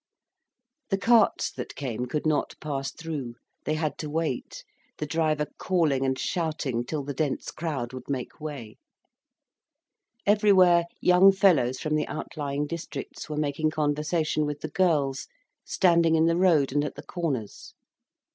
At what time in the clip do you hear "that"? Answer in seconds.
1.51-1.75